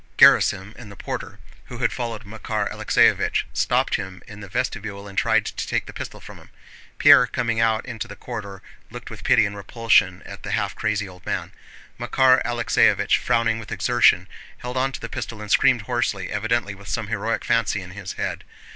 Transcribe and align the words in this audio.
Gerásim 0.17 0.73
and 0.77 0.91
the 0.91 0.95
porter, 0.95 1.37
who 1.65 1.77
had 1.77 1.93
followed 1.93 2.25
Makár 2.25 2.71
Alexéevich, 2.71 3.43
stopped 3.53 3.97
him 3.97 4.23
in 4.27 4.39
the 4.39 4.47
vestibule 4.47 5.07
and 5.07 5.15
tried 5.15 5.45
to 5.45 5.67
take 5.67 5.85
the 5.85 5.93
pistol 5.93 6.19
from 6.19 6.37
him. 6.39 6.49
Pierre, 6.97 7.27
coming 7.27 7.59
out 7.59 7.85
into 7.85 8.07
the 8.07 8.15
corridor, 8.15 8.63
looked 8.89 9.11
with 9.11 9.23
pity 9.23 9.45
and 9.45 9.55
repulsion 9.55 10.23
at 10.25 10.41
the 10.41 10.53
half 10.53 10.73
crazy 10.75 11.07
old 11.07 11.23
man. 11.23 11.51
Makár 11.99 12.41
Alexéevich, 12.43 13.17
frowning 13.17 13.59
with 13.59 13.71
exertion, 13.71 14.27
held 14.57 14.75
on 14.75 14.91
to 14.91 14.99
the 14.99 15.07
pistol 15.07 15.39
and 15.39 15.51
screamed 15.51 15.83
hoarsely, 15.83 16.31
evidently 16.31 16.73
with 16.73 16.87
some 16.87 17.05
heroic 17.05 17.45
fancy 17.45 17.79
in 17.83 17.91
his 17.91 18.13
head. 18.13 18.43